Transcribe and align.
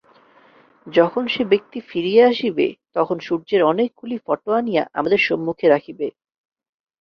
যখন 0.87 1.23
সে 1.27 1.43
ব্যক্তি 1.45 1.79
ফিরিয়া 1.89 2.23
আসিবে, 2.27 2.67
তখন 2.93 3.17
সূর্যের 3.19 3.61
অনেকগুলি 3.63 4.17
ফটো 4.25 4.49
আনিয়া 4.51 4.83
আমাদের 4.93 5.19
সম্মুখে 5.27 5.65
রাখিবে। 5.69 6.07